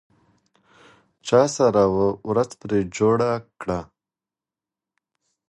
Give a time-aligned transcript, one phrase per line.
[1.27, 1.83] چا سره
[2.27, 3.79] ورځ پرې جوړه کړه؟